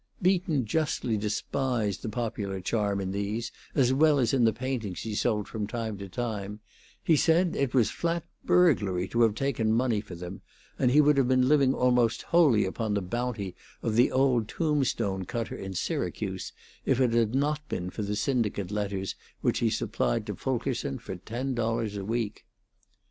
Beaton 0.19 0.65
justly 0.65 1.15
despised 1.15 2.01
the 2.01 2.09
popular 2.09 2.59
charm 2.59 2.99
in 2.99 3.11
these, 3.11 3.51
as 3.75 3.93
well 3.93 4.17
as 4.17 4.33
in 4.33 4.45
the 4.45 4.51
paintings 4.51 5.01
he 5.01 5.13
sold 5.13 5.47
from 5.47 5.67
time 5.67 5.95
to 5.99 6.09
time; 6.09 6.59
he 7.03 7.15
said 7.15 7.55
it 7.55 7.75
was 7.75 7.91
flat 7.91 8.23
burglary 8.43 9.07
to 9.09 9.21
have 9.21 9.35
taken 9.35 9.71
money 9.71 10.01
for 10.01 10.15
them, 10.15 10.41
and 10.79 10.89
he 10.89 11.01
would 11.01 11.17
have 11.17 11.27
been 11.27 11.47
living 11.47 11.75
almost 11.75 12.23
wholly 12.23 12.65
upon 12.65 12.95
the 12.95 13.01
bounty 13.03 13.55
of 13.83 13.95
the 13.95 14.11
old 14.11 14.47
tombstone 14.47 15.23
cutter 15.23 15.55
in 15.55 15.75
Syracuse 15.75 16.51
if 16.83 16.99
it 16.99 17.13
had 17.13 17.35
not 17.35 17.69
been 17.69 17.91
for 17.91 18.01
the 18.01 18.15
syndicate 18.15 18.71
letters 18.71 19.13
which 19.41 19.59
he 19.59 19.69
supplied 19.69 20.25
to 20.25 20.35
Fulkerson 20.35 20.97
for 20.97 21.15
ten 21.15 21.53
dollars 21.53 21.95
a 21.95 22.03
week. 22.03 22.47